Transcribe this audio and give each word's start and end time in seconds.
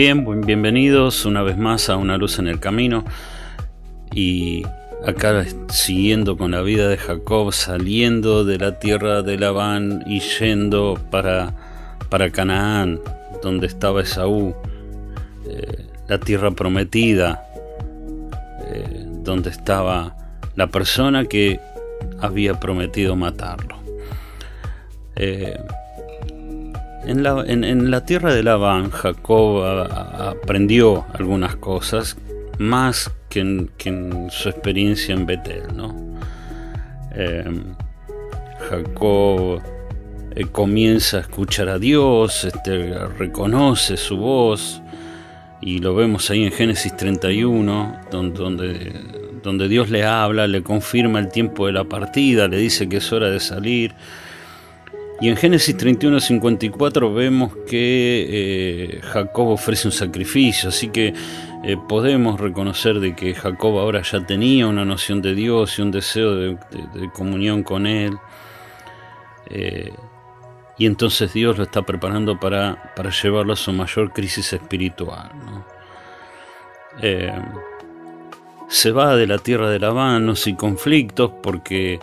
bien, 0.00 0.24
bienvenidos 0.46 1.26
una 1.26 1.42
vez 1.42 1.58
más 1.58 1.90
a 1.90 1.98
Una 1.98 2.16
Luz 2.16 2.38
en 2.38 2.48
el 2.48 2.58
Camino. 2.58 3.04
Y 4.14 4.62
acá 5.04 5.44
siguiendo 5.68 6.38
con 6.38 6.52
la 6.52 6.62
vida 6.62 6.88
de 6.88 6.96
Jacob, 6.96 7.52
saliendo 7.52 8.46
de 8.46 8.56
la 8.56 8.78
tierra 8.78 9.20
de 9.20 9.36
Labán 9.36 10.02
y 10.06 10.20
yendo 10.20 10.98
para, 11.10 11.52
para 12.08 12.30
Canaán, 12.30 12.98
donde 13.42 13.66
estaba 13.66 14.00
Esaú, 14.00 14.54
eh, 15.46 15.84
la 16.08 16.18
tierra 16.18 16.50
prometida, 16.52 17.44
eh, 18.72 19.04
donde 19.22 19.50
estaba 19.50 20.16
la 20.56 20.68
persona 20.68 21.26
que 21.26 21.60
había 22.22 22.58
prometido 22.58 23.16
matarlo. 23.16 23.76
Eh, 25.16 25.60
en 27.04 27.90
la, 27.90 28.04
tierra 28.04 28.34
de 28.34 28.42
Labán, 28.42 28.90
Jacob 28.90 29.62
aprendió 29.62 31.06
algunas 31.14 31.56
cosas 31.56 32.16
más 32.58 33.10
que 33.28 33.40
en, 33.40 34.28
su 34.30 34.48
experiencia 34.48 35.14
en 35.14 35.26
Betel. 35.26 35.62
¿no? 35.74 35.94
Em, 37.14 37.74
Jacob 38.68 39.62
eh, 40.34 40.44
comienza 40.46 41.18
a 41.18 41.20
escuchar 41.20 41.68
a 41.68 41.78
Dios, 41.78 42.44
este, 42.44 42.94
reconoce 43.18 43.96
su 43.96 44.16
voz, 44.18 44.82
y 45.62 45.78
lo 45.78 45.94
vemos 45.94 46.30
ahí 46.30 46.44
en 46.44 46.52
Génesis 46.52 46.96
31, 46.96 48.00
donde, 48.10 48.92
donde 49.42 49.68
Dios 49.68 49.90
le 49.90 50.04
habla, 50.04 50.46
le 50.46 50.62
confirma 50.62 51.18
el 51.18 51.28
tiempo 51.28 51.66
de 51.66 51.72
la 51.72 51.84
partida, 51.84 52.48
le 52.48 52.58
dice 52.58 52.88
que 52.88 52.98
es 52.98 53.12
hora 53.12 53.30
de 53.30 53.40
salir 53.40 53.94
y 55.20 55.28
en 55.28 55.36
Génesis 55.36 55.76
31, 55.76 56.18
54 56.18 57.12
vemos 57.12 57.54
que 57.68 58.26
eh, 58.30 59.00
Jacob 59.02 59.48
ofrece 59.48 59.86
un 59.86 59.92
sacrificio, 59.92 60.70
así 60.70 60.88
que 60.88 61.12
eh, 61.62 61.76
podemos 61.88 62.40
reconocer 62.40 63.00
de 63.00 63.14
que 63.14 63.34
Jacob 63.34 63.78
ahora 63.78 64.00
ya 64.00 64.24
tenía 64.24 64.66
una 64.66 64.86
noción 64.86 65.20
de 65.20 65.34
Dios 65.34 65.78
y 65.78 65.82
un 65.82 65.90
deseo 65.90 66.34
de, 66.36 66.56
comunión 67.12 67.62
con 67.62 67.86
Él. 67.86 68.16
Eh, 69.50 69.92
y 70.78 70.86
entonces 70.86 71.34
Dios 71.34 71.58
lo 71.58 71.64
está 71.64 71.82
preparando 71.82 72.40
para, 72.40 72.94
para 72.96 73.10
llevarlo 73.10 73.52
a 73.52 73.56
su 73.56 73.74
mayor 73.74 74.14
crisis 74.14 74.54
espiritual. 74.54 75.30
se 78.68 78.90
va 78.90 79.16
de 79.16 79.26
la 79.26 79.36
tierra 79.36 79.68
de 79.68 79.78
Labán, 79.78 80.32
y 80.46 80.54
conflictos 80.54 81.30
porque 81.42 82.00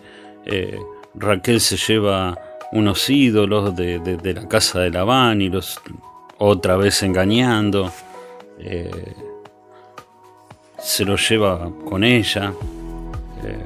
Raquel 1.16 1.60
se 1.60 1.78
lleva 1.78 2.38
unos 2.72 3.10
ídolos 3.10 3.76
de, 3.76 4.34
la 4.34 4.48
casa 4.48 4.80
de 4.82 4.92
Labán 4.92 5.42
y 5.42 5.50
los 5.50 5.80
otra 6.38 6.78
vez 6.78 7.02
engañando. 7.04 7.92
Eh, 8.60 9.14
se 10.80 11.06
lo 11.06 11.16
lleva 11.16 11.72
con 11.86 12.04
ella. 12.04 12.54
Eh, 13.44 13.64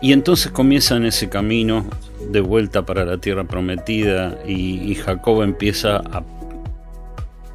y 0.00 0.12
entonces 0.12 0.52
comienza 0.52 0.96
en 0.96 1.06
ese 1.06 1.28
camino 1.28 1.86
de 2.28 2.40
vuelta 2.40 2.84
para 2.84 3.04
la 3.04 3.18
tierra 3.18 3.44
prometida 3.44 4.38
y, 4.46 4.94
Jacob 4.96 5.42
empieza 5.42 5.96
a, 5.96 6.22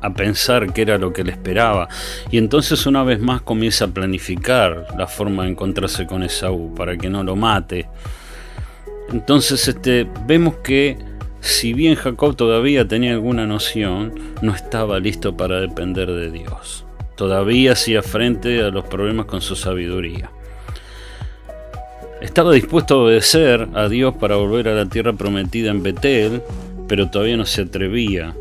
a, 0.01 0.13
pensar 0.13 0.73
que 0.73 0.81
era 0.81 0.97
lo 0.97 1.13
que 1.13 1.23
le 1.23 1.31
esperaba. 1.31 1.87
Y 2.31 2.37
entonces 2.37 2.85
una 2.85 3.03
vez 3.03 3.19
más 3.19 3.41
comienza 3.41 3.85
a 3.85 3.87
planificar 3.89 4.87
la 4.97 5.07
forma 5.07 5.43
de 5.43 5.49
encontrarse 5.49 6.07
con 6.07 6.23
Esaú 6.23 6.73
para 6.73 6.97
que 6.97 7.09
no 7.09 7.23
lo 7.23 7.35
mate. 7.35 7.87
Entonces 9.11 9.67
este, 9.67 10.07
vemos 10.25 10.57
que 10.57 10.97
si 11.41 11.73
bien 11.73 11.95
Jacob 11.95 12.35
todavía 12.35 12.87
tenía 12.87 13.13
alguna 13.13 13.45
noción, 13.45 14.13
no 14.41 14.53
estaba 14.53 14.99
listo 14.99 15.35
para 15.35 15.61
depender 15.61 16.11
de 16.11 16.31
Dios. 16.31 16.85
Todavía 17.15 17.73
hacía 17.73 18.01
frente 18.01 18.61
a 18.61 18.69
los 18.69 18.85
problemas 18.85 19.25
con 19.25 19.41
su 19.41 19.55
sabiduría. 19.55 20.31
Estaba 22.21 22.51
dispuesto 22.51 22.95
a 22.95 23.03
obedecer 23.03 23.69
a 23.73 23.87
Dios 23.87 24.13
para 24.15 24.35
volver 24.35 24.67
a 24.67 24.73
la 24.73 24.85
tierra 24.85 25.13
prometida 25.13 25.71
en 25.71 25.81
Betel, 25.81 26.41
pero 26.87 27.09
todavía 27.09 27.37
no 27.37 27.45
se 27.45 27.61
atrevía 27.61 28.35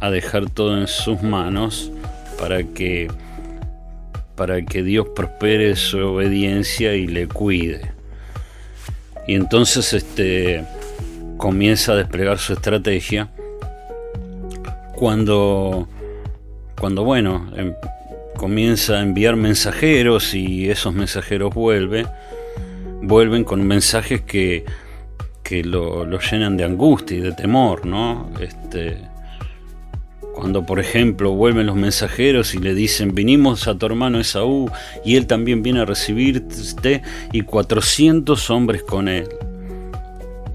a 0.00 0.10
dejar 0.10 0.50
todo 0.50 0.76
en 0.76 0.86
sus 0.86 1.22
manos 1.22 1.90
para 2.38 2.62
que 2.62 3.08
para 4.36 4.62
que 4.64 4.82
Dios 4.82 5.08
prospere 5.14 5.76
su 5.76 5.98
obediencia 5.98 6.94
y 6.94 7.06
le 7.06 7.26
cuide. 7.26 7.92
Y 9.30 9.36
entonces 9.36 9.92
este, 9.92 10.64
comienza 11.36 11.92
a 11.92 11.94
desplegar 11.94 12.40
su 12.40 12.52
estrategia 12.52 13.28
cuando, 14.92 15.86
cuando 16.76 17.04
bueno, 17.04 17.48
em, 17.54 17.72
comienza 18.36 18.94
a 18.94 19.02
enviar 19.02 19.36
mensajeros 19.36 20.34
y 20.34 20.68
esos 20.68 20.94
mensajeros 20.94 21.54
vuelven, 21.54 22.08
vuelven 23.02 23.44
con 23.44 23.64
mensajes 23.64 24.20
que, 24.22 24.64
que 25.44 25.62
lo, 25.62 26.04
lo, 26.04 26.18
llenan 26.18 26.56
de 26.56 26.64
angustia 26.64 27.18
y 27.18 27.20
de 27.20 27.30
temor, 27.30 27.86
¿no? 27.86 28.32
Este, 28.40 28.98
cuando, 30.34 30.64
por 30.64 30.80
ejemplo, 30.80 31.32
vuelven 31.32 31.66
los 31.66 31.76
mensajeros 31.76 32.54
y 32.54 32.58
le 32.58 32.74
dicen, 32.74 33.14
vinimos 33.14 33.68
a 33.68 33.76
tu 33.76 33.86
hermano 33.86 34.20
Esaú 34.20 34.70
y 35.04 35.16
él 35.16 35.26
también 35.26 35.62
viene 35.62 35.80
a 35.80 35.84
recibirte 35.84 37.02
y 37.32 37.42
400 37.42 38.50
hombres 38.50 38.82
con 38.82 39.08
él. 39.08 39.28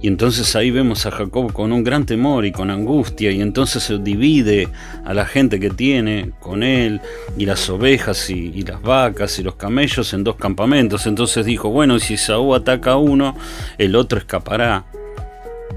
Y 0.01 0.07
entonces 0.07 0.55
ahí 0.55 0.69
vemos 0.69 1.07
a 1.07 1.11
Jacob 1.11 1.51
con 1.51 1.71
un 1.71 1.83
gran 1.83 2.05
temor 2.05 2.45
y 2.45 2.51
con 2.51 2.69
angustia 2.69 3.31
y 3.31 3.41
entonces 3.41 3.81
se 3.81 3.97
divide 3.97 4.69
a 5.03 5.15
la 5.15 5.25
gente 5.25 5.59
que 5.59 5.71
tiene 5.71 6.31
con 6.39 6.61
él 6.61 7.01
y 7.37 7.47
las 7.47 7.67
ovejas 7.71 8.29
y, 8.29 8.61
las 8.61 8.81
vacas 8.83 9.39
y 9.39 9.43
los 9.43 9.55
camellos 9.55 10.13
en 10.13 10.23
dos 10.23 10.35
campamentos. 10.35 11.07
Entonces 11.07 11.43
dijo, 11.43 11.69
bueno, 11.69 11.97
si 11.97 12.15
Esaú 12.15 12.53
ataca 12.53 12.91
a 12.91 12.97
uno, 12.97 13.35
el 13.79 13.95
otro 13.95 14.19
escapará. 14.19 14.85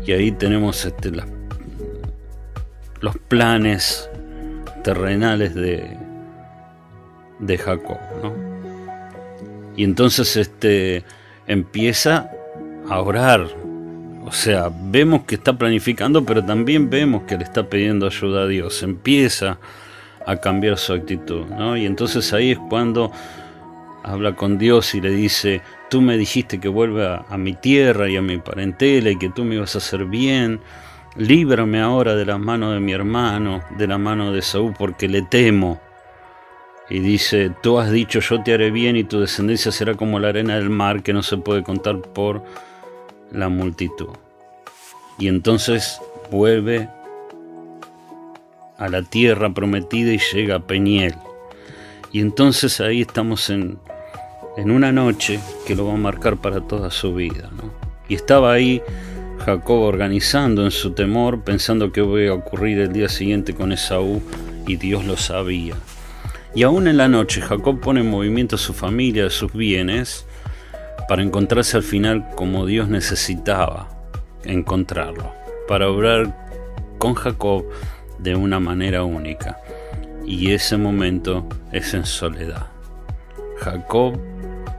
Y 0.07 0.13
ahí 0.13 0.31
tenemos 0.31 0.85
este, 0.85 1.11
las 1.11 1.27
los 3.01 3.17
planes 3.17 4.09
terrenales 4.83 5.55
de, 5.55 5.97
de 7.39 7.59
Jacob. 7.59 7.99
Y 9.77 9.85
entonces 9.85 10.37
este, 10.37 11.05
empieza 11.47 12.31
a 12.89 13.01
orar. 13.01 13.47
O 14.25 14.33
sea, 14.33 14.71
vemos 14.71 15.23
que 15.25 15.37
está 15.37 15.57
planificando, 15.57 16.25
pero 16.25 16.45
también 16.45 16.91
vemos 16.91 17.23
que 17.23 17.37
le 17.39 17.45
está 17.45 17.69
pidiendo 17.69 18.07
ayuda 18.07 18.43
a 18.43 18.47
Dios. 18.47 18.83
Empieza 18.83 19.59
a 20.27 20.37
cambiar 20.37 20.77
su 20.77 20.93
actitud. 20.93 21.47
Y 21.77 21.87
entonces 21.87 22.33
ahí 22.33 22.53
es 22.53 22.59
cuando 22.69 23.11
habla 24.03 24.35
con 24.35 24.59
Dios 24.59 24.95
y 24.95 25.01
le 25.01 25.11
dice, 25.11 25.63
tú 25.89 26.03
me 26.03 26.17
dijiste 26.19 26.61
que 26.61 26.69
vuelva 26.69 27.25
a 27.29 27.39
mi 27.39 27.55
tierra 27.55 28.09
y 28.09 28.17
a 28.17 28.23
mi 28.23 28.39
parentela 28.39 29.11
y 29.11 29.19
que 29.19 29.31
tú 29.31 29.45
me 29.45 29.55
ibas 29.55 29.75
a 29.75 29.79
hacer 29.79 30.05
bien 30.05 30.61
líbrame 31.19 31.81
ahora 31.81 32.15
de 32.15 32.25
la 32.25 32.39
mano 32.39 32.71
de 32.71 32.81
mi 32.81 32.93
hermano, 32.93 33.63
de 33.77 33.87
la 33.87 33.99
mano 33.99 34.33
de 34.33 34.41
Saúl, 34.41 34.73
porque 34.79 35.09
le 35.09 35.23
temo. 35.23 35.81
Y 36.89 37.01
dice, 37.01 37.51
tú 37.63 37.79
has 37.79 37.91
dicho, 37.91 38.21
yo 38.21 38.43
te 38.43 38.55
haré 38.55 38.71
bien 38.71 38.97
y 38.97 39.05
tu 39.05 39.21
descendencia 39.21 39.71
será 39.71 39.95
como 39.95 40.19
la 40.19 40.29
arena 40.29 40.55
del 40.55 40.71
mar 40.71 41.03
que 41.03 41.13
no 41.13 41.23
se 41.23 41.37
puede 41.37 41.63
contar 41.63 42.01
por 42.01 42.43
la 43.31 43.51
multitud. 43.51 44.09
Y 45.19 45.29
entonces 45.29 46.01
vuelve 46.31 46.89
a 48.79 48.89
la 48.89 49.03
tierra 49.03 49.53
prometida 49.53 50.13
y 50.13 50.19
llega 50.33 50.57
a 50.57 50.61
Peñiel. 50.61 51.15
Y 52.11 52.21
entonces 52.21 52.81
ahí 52.81 53.03
estamos 53.03 53.51
en, 53.51 53.79
en 54.57 54.71
una 54.71 54.93
noche 54.93 55.41
que 55.67 55.75
lo 55.75 55.87
va 55.87 55.95
a 55.95 55.99
marcar 55.99 56.39
para 56.39 56.61
toda 56.63 56.91
su 56.91 57.15
vida. 57.15 57.51
Y 58.09 58.15
estaba 58.15 58.53
ahí 58.53 58.81
Jacob 59.49 59.81
organizando 59.81 60.63
en 60.63 60.71
su 60.71 60.91
temor, 60.91 61.41
pensando 61.41 61.91
que 61.91 62.01
iba 62.01 62.31
a 62.31 62.37
ocurrir 62.37 62.81
el 62.81 62.93
día 62.93 63.09
siguiente 63.09 63.55
con 63.55 63.73
Esaú, 63.73 64.21
y 64.67 64.77
Dios 64.77 65.07
lo 65.07 65.17
sabía. 65.17 65.75
Y 66.55 66.65
aún 66.65 66.87
en 66.87 66.99
la 66.99 67.09
noche 67.09 67.41
Jacob 67.41 67.81
pone 67.81 68.01
en 68.01 68.11
movimiento 68.11 68.57
a 68.57 68.59
su 68.59 68.75
familia, 68.75 69.31
sus 69.31 69.51
bienes, 69.55 70.27
para 71.09 71.23
encontrarse 71.23 71.79
al 71.79 71.83
final 71.83 72.29
como 72.37 72.67
Dios 72.67 72.91
necesitaba 72.91 73.89
encontrarlo, 74.45 75.33
para 75.67 75.89
obrar 75.89 76.47
con 76.99 77.15
Jacob 77.15 77.65
de 78.19 78.37
una 78.37 78.61
manera 78.61 79.05
única. 79.05 79.59
Y 80.27 80.53
ese 80.53 80.77
momento 80.77 81.49
es 81.73 81.95
en 81.95 82.05
soledad. 82.05 82.67
Jacob 83.61 84.21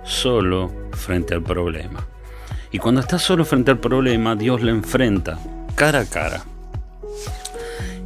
solo 0.04 0.72
frente 0.92 1.34
al 1.34 1.42
problema. 1.42 2.06
Y 2.72 2.78
cuando 2.78 3.02
está 3.02 3.18
solo 3.18 3.46
frente 3.46 3.72
al 3.72 3.80
problema, 3.80 4.36
Dios 4.36 4.62
le 4.62 4.72
enfrenta 4.72 5.40
cara 5.76 6.02
a 6.02 6.06
cara. 6.06 6.44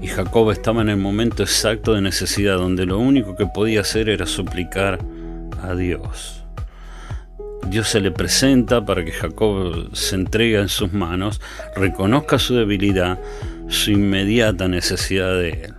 Y 0.02 0.08
Jacob 0.08 0.52
estaba 0.52 0.82
en 0.82 0.90
el 0.90 0.98
momento 0.98 1.44
exacto 1.44 1.94
de 1.94 2.02
necesidad, 2.02 2.58
donde 2.58 2.86
lo 2.86 3.00
único 3.00 3.36
que 3.36 3.46
podía 3.46 3.82
hacer 3.82 4.10
era 4.10 4.26
suplicar 4.26 5.00
a 5.62 5.76
Dios. 5.76 6.44
Dios 7.70 7.88
se 7.88 8.02
le 8.02 8.12
presenta 8.12 8.86
para 8.86 9.04
que 9.04 9.12
Jacob 9.12 9.90
se 9.96 10.16
entregue 10.16 10.60
en 10.60 10.70
sus 10.70 10.94
manos, 10.94 11.42
reconozca 11.76 12.38
su 12.38 12.56
debilidad, 12.56 13.20
su 13.70 13.92
inmediata 13.92 14.68
necesidad 14.68 15.34
de 15.38 15.50
él. 15.50 15.74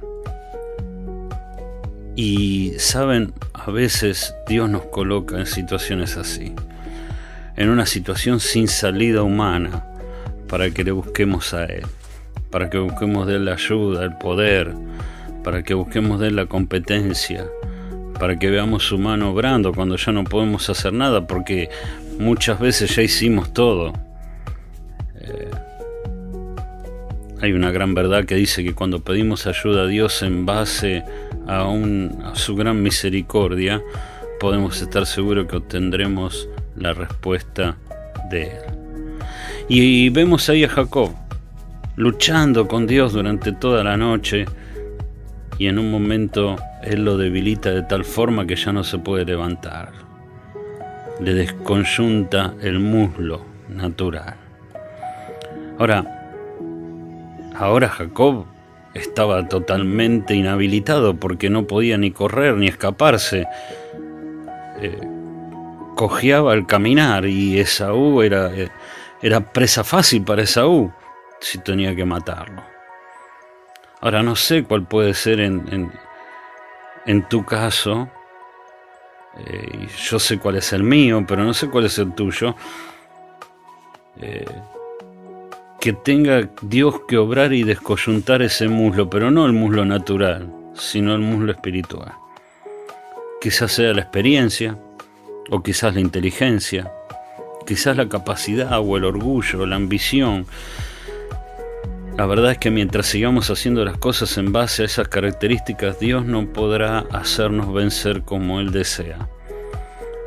Y 2.17 2.75
saben, 2.79 3.35
a 3.53 3.71
veces 3.71 4.35
Dios 4.49 4.71
nos 4.71 4.87
coloca 4.87 5.39
en 5.39 5.47
situaciones 5.47 6.17
así, 6.17 6.55
en 7.57 7.69
una 7.69 7.87
situación 7.87 8.41
sin 8.41 8.69
salida 8.69 9.23
humana, 9.23 9.85
para 10.49 10.71
que 10.71 10.85
le 10.85 10.93
busquemos 10.93 11.55
a 11.55 11.65
Él, 11.67 11.85
para 12.51 12.71
que 12.71 12.79
busquemos 12.79 13.27
de 13.27 13.37
Él 13.37 13.45
la 13.45 13.55
ayuda, 13.55 14.05
el 14.05 14.17
poder, 14.17 14.75
para 15.43 15.63
que 15.63 15.75
busquemos 15.75 16.21
de 16.21 16.29
Él 16.29 16.37
la 16.37 16.47
competencia, 16.47 17.47
para 18.19 18.39
que 18.39 18.51
veamos 18.51 18.85
su 18.85 18.99
mano 18.99 19.31
obrando 19.31 19.73
cuando 19.73 19.97
ya 19.97 20.13
no 20.13 20.25
podemos 20.25 20.69
hacer 20.71 20.93
nada, 20.93 21.27
porque 21.27 21.69
muchas 22.19 22.61
veces 22.61 22.95
ya 22.95 23.03
hicimos 23.03 23.53
todo. 23.53 23.93
Eh, 25.21 25.51
hay 27.41 27.53
una 27.53 27.71
gran 27.71 27.95
verdad 27.95 28.25
que 28.25 28.37
dice 28.37 28.65
que 28.65 28.75
cuando 28.75 29.01
pedimos 29.01 29.47
ayuda 29.47 29.83
a 29.83 29.87
Dios 29.87 30.23
en 30.23 30.47
base 30.47 31.05
a, 31.47 31.67
a 31.69 32.35
su 32.35 32.57
gran 32.57 32.83
misericordia, 32.83 33.83
podemos 34.41 34.81
estar 34.81 35.07
seguros 35.07 35.47
que 35.47 35.57
obtendremos 35.57 36.49
la 36.77 36.93
respuesta 36.93 37.77
de 38.31 38.43
Él. 38.43 38.63
Y 39.69 40.11
vemos 40.11 40.49
ahí 40.49 40.65
a 40.65 40.69
Jacob 40.69 41.11
luchando 41.97 42.67
con 42.67 42.87
Dios 42.87 43.13
durante 43.13 43.53
toda 43.53 43.85
la 43.85 43.97
noche 43.97 44.47
y 45.59 45.69
en 45.69 45.79
un 45.79 45.91
momento 45.91 46.57
Él 46.83 47.05
lo 47.05 47.17
debilita 47.17 47.71
de 47.71 47.83
tal 47.83 48.05
forma 48.05 48.47
que 48.47 48.57
ya 48.57 48.73
no 48.73 48.85
se 48.85 48.99
puede 48.99 49.25
levantar. 49.25 49.93
Le 51.21 51.33
desconyunta 51.33 52.55
el 52.61 52.81
muslo 52.81 53.45
natural. 53.69 54.35
Ahora, 55.79 56.05
ahora 57.57 57.89
Jacob 57.89 58.47
estaba 58.95 59.49
totalmente 59.49 60.35
inhabilitado 60.35 61.17
porque 61.17 61.51
no 61.51 61.67
podía 61.67 61.99
ni 61.99 62.11
correr 62.11 62.57
ni 62.57 62.67
escaparse. 62.67 63.47
Eh, 64.81 65.01
cojeaba 65.95 66.53
al 66.53 66.67
caminar 66.67 67.27
y 67.27 67.59
Esaú 67.59 68.23
era, 68.23 68.55
eh, 68.55 68.71
era 69.23 69.41
presa 69.41 69.85
fácil 69.85 70.23
para 70.25 70.43
Esaú 70.43 70.93
si 71.41 71.59
tenía 71.59 71.95
que 71.95 72.05
matarlo. 72.05 72.63
Ahora 74.01 74.23
no 74.23 74.37
sé 74.37 74.65
cuál 74.65 74.85
puede 74.87 75.15
ser 75.15 75.41
en, 75.41 75.91
en, 77.07 77.29
tu 77.29 77.45
caso. 77.45 78.09
Eh, 79.39 79.89
yo 80.11 80.19
sé 80.19 80.39
cuál 80.39 80.57
es 80.57 80.73
el 80.73 80.83
mío, 80.83 81.25
pero 81.27 81.43
no 81.43 81.55
sé 81.55 81.69
cuál 81.71 81.87
es 81.87 81.99
el 81.99 82.15
tuyo. 82.15 82.55
Eh, 84.21 84.45
que 85.81 85.93
tenga 85.93 86.49
Dios 86.63 87.01
que 87.09 87.19
obrar 87.19 87.53
y 87.53 87.63
descoyuntar 87.63 88.43
ese 88.43 88.69
muslo, 88.69 89.09
pero 89.09 89.31
no 89.31 89.47
el 89.47 89.53
muslo 89.53 89.85
natural, 89.85 90.51
sino 90.75 91.15
el 91.15 91.21
muslo 91.21 91.53
espiritual. 91.53 92.13
Quizás 93.41 93.73
sea 93.73 93.93
la 93.93 94.03
experiencia, 94.03 94.79
o 95.51 95.63
quizás 95.63 95.95
la 95.95 96.01
inteligencia, 96.01 96.91
quizás 97.67 97.97
la 97.97 98.09
capacidad 98.09 98.79
o 98.81 98.97
el 98.97 99.05
orgullo, 99.05 99.67
la 99.67 99.77
ambición. 99.77 100.47
La 102.17 102.27
verdad 102.27 102.53
es 102.53 102.59
que 102.59 102.71
mientras 102.71 103.07
sigamos 103.07 103.51
haciendo 103.51 103.85
las 103.85 103.99
cosas 103.99 104.39
en 104.39 104.53
base 104.53 104.83
a 104.83 104.87
esas 104.87 105.09
características, 105.09 105.99
Dios 105.99 106.25
no 106.25 106.47
podrá 106.47 107.01
hacernos 107.11 107.73
vencer 107.73 108.23
como 108.23 108.61
Él 108.61 108.71
desea. 108.71 109.29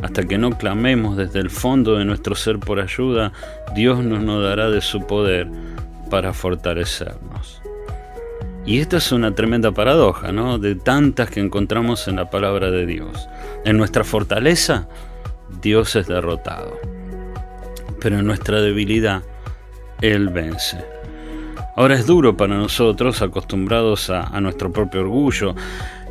Hasta 0.02 0.24
que 0.26 0.38
no 0.38 0.58
clamemos 0.58 1.18
desde 1.18 1.40
el 1.40 1.50
fondo 1.50 1.96
de 1.96 2.06
nuestro 2.06 2.36
ser 2.36 2.60
por 2.60 2.80
ayuda, 2.80 3.32
Dios 3.74 4.04
nos, 4.04 4.22
nos 4.22 4.44
dará 4.44 4.70
de 4.70 4.82
su 4.82 5.08
poder 5.08 5.48
para 6.10 6.34
fortalecernos. 6.34 7.62
Y 8.66 8.80
esta 8.80 8.98
es 8.98 9.14
una 9.14 9.34
tremenda 9.34 9.72
paradoja, 9.72 10.34
¿no? 10.34 10.60
De 10.60 10.76
tantas 10.76 11.30
que 11.30 11.40
encontramos 11.40 12.10
en 12.10 12.18
la 12.18 12.30
palabra 12.30 12.70
de 12.70 12.86
Dios. 12.86 13.30
En 13.64 13.78
nuestra 13.78 14.04
fortaleza, 14.04 14.90
Dios 15.62 15.96
es 15.96 16.08
derrotado. 16.08 16.80
Pero 18.00 18.20
en 18.20 18.26
nuestra 18.26 18.62
debilidad, 18.62 19.24
Él 20.02 20.30
vence. 20.30 20.78
Ahora 21.76 21.96
es 21.96 22.08
duro 22.08 22.36
para 22.36 22.56
nosotros, 22.56 23.22
acostumbrados 23.22 24.10
a, 24.10 24.42
nuestro 24.42 24.72
propio 24.72 25.02
orgullo, 25.02 25.56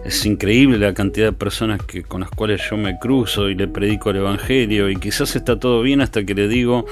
es 0.05 0.25
increíble 0.25 0.79
la 0.79 0.95
cantidad 0.95 1.27
de 1.27 1.33
personas 1.33 1.83
que, 1.83 2.05
con 2.05 2.21
las 2.21 2.31
cuales 2.31 2.63
yo 2.71 2.77
me 2.77 2.99
cruzo 3.01 3.51
y 3.51 3.57
le 3.57 3.67
predico 3.67 4.11
el 4.11 4.19
Evangelio 4.19 4.89
y 4.89 4.95
quizás 4.95 5.35
está 5.35 5.59
todo 5.59 5.83
bien 5.83 6.01
hasta 6.01 6.25
que 6.25 6.35
le 6.35 6.47
digo, 6.47 6.87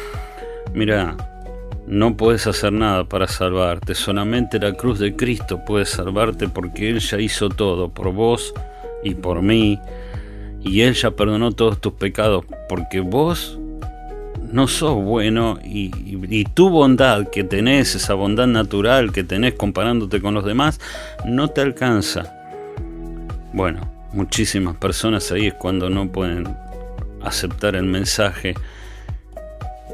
mira, 0.75 1.17
no 1.87 2.17
puedes 2.17 2.49
hacer 2.49 2.73
nada 2.73 3.05
para 3.05 3.29
salvarte, 3.29 3.95
solamente 3.95 4.59
la 4.59 4.73
cruz 4.73 4.99
de 4.99 5.15
Cristo 5.15 5.61
puede 5.65 5.85
salvarte 5.85 6.49
porque 6.49 6.91
Él 6.91 6.99
ya 6.99 7.21
hizo 7.21 7.51
todo 7.51 7.91
por 7.91 8.13
vos 8.13 8.53
y 9.05 9.15
por 9.15 9.41
mí 9.43 9.79
y 10.65 10.81
Él 10.81 10.95
ya 10.95 11.11
perdonó 11.13 11.53
todos 11.53 11.81
tus 11.81 11.93
pecados 11.93 12.45
porque 12.69 13.01
vos 13.01 13.59
no 14.55 14.69
sos 14.69 14.95
bueno 15.03 15.59
y, 15.65 16.45
tu 16.55 16.71
bondad 16.71 17.29
que 17.29 17.43
tenés, 17.43 17.97
esa 17.97 18.15
bondad 18.15 18.47
natural 18.47 19.13
que 19.13 19.25
tenés 19.25 19.55
comparándote 19.55 20.21
con 20.21 20.33
los 20.33 20.45
demás, 20.45 20.81
no 21.25 21.49
te 21.49 21.61
alcanza. 21.61 22.33
Bueno, 23.53 23.91
muchísimas 24.13 24.77
personas 24.77 25.31
ahí 25.33 25.49
es 25.49 25.55
cuando 25.55 25.91
no 25.91 26.09
pueden 26.09 26.57
aceptar 27.21 27.75
el 27.75 27.85
mensaje 27.85 28.55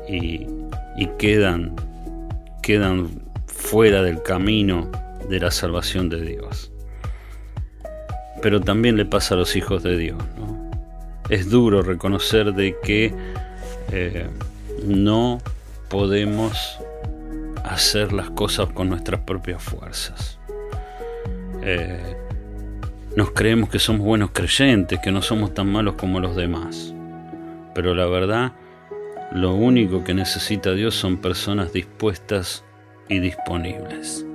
y, 0.06 0.46
quedan, 1.18 1.74
quedan 2.62 3.08
fuera 3.46 4.02
del 4.02 4.22
camino 4.22 4.90
de 5.28 5.40
la 5.40 5.50
salvación 5.50 6.10
de 6.10 6.20
Dios. 6.20 6.70
Pero 8.42 8.60
también 8.60 8.96
le 8.96 9.06
pasa 9.06 9.34
a 9.34 9.38
los 9.38 9.56
hijos 9.56 9.82
de 9.82 9.96
Dios. 9.96 10.18
Es 11.30 11.48
duro 11.48 11.82
reconocer 11.82 12.52
de 12.52 12.76
que 12.82 13.14
eh, 13.92 14.26
no 14.84 15.40
podemos 15.88 16.78
hacer 17.64 18.12
las 18.12 18.30
cosas 18.30 18.68
con 18.72 18.88
nuestras 18.88 19.20
propias 19.20 19.62
fuerzas. 19.62 20.38
Eh, 21.62 22.16
nos 23.16 23.30
creemos 23.30 23.68
que 23.70 23.78
somos 23.78 24.04
buenos 24.04 24.30
creyentes, 24.32 24.98
que 25.00 25.12
no 25.12 25.22
somos 25.22 25.54
tan 25.54 25.70
malos 25.70 25.94
como 25.94 26.20
los 26.20 26.34
demás. 26.36 26.94
Pero 27.74 27.94
la 27.94 28.06
verdad, 28.06 28.52
lo 29.32 29.54
único 29.54 30.02
que 30.02 30.14
necesita 30.14 30.72
Dios 30.72 30.94
son 30.94 31.18
personas 31.18 31.72
dispuestas 31.72 32.64
y 33.08 33.20
disponibles. 33.20 34.26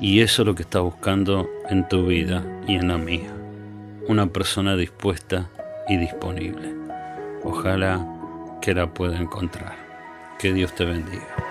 Y 0.00 0.20
eso 0.20 0.42
es 0.42 0.46
lo 0.46 0.54
que 0.54 0.62
está 0.62 0.80
buscando 0.80 1.48
en 1.68 1.86
tu 1.88 2.06
vida 2.06 2.42
y 2.66 2.76
en 2.76 2.88
la 2.88 2.98
mía. 2.98 3.30
Una 4.08 4.28
persona 4.28 4.76
dispuesta 4.76 5.50
y 5.88 5.96
disponible. 5.96 6.72
Ojalá 7.42 8.06
que 8.62 8.72
la 8.72 8.92
pueda 8.94 9.18
encontrar. 9.18 9.74
Que 10.38 10.52
Dios 10.52 10.74
te 10.74 10.84
bendiga. 10.84 11.45